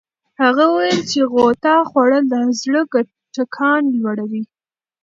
[0.41, 2.81] هغه وویل چې غوطه خوړل د زړه
[3.35, 4.43] ټکان لوړوي.